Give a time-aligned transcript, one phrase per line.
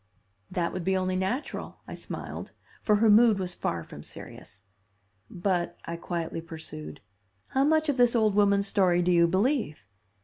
[0.49, 4.63] "That would be only natural," I smiled, for her mood was far from serious.
[5.29, 7.01] "But," I quietly pursued,
[7.49, 9.85] "how much of this old woman's story do you believe?